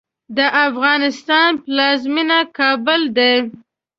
[0.37, 3.31] د افغانستان پلازمېنه کابل ده